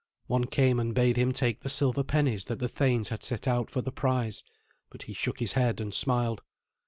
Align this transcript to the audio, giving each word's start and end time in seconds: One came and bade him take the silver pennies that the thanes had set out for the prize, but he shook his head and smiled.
One 0.25 0.45
came 0.45 0.79
and 0.79 0.95
bade 0.95 1.15
him 1.15 1.31
take 1.31 1.59
the 1.59 1.69
silver 1.69 2.03
pennies 2.03 2.45
that 2.45 2.57
the 2.57 2.67
thanes 2.67 3.09
had 3.09 3.21
set 3.21 3.47
out 3.47 3.69
for 3.69 3.83
the 3.83 3.91
prize, 3.91 4.43
but 4.89 5.03
he 5.03 5.13
shook 5.13 5.37
his 5.37 5.53
head 5.53 5.79
and 5.79 5.93
smiled. 5.93 6.41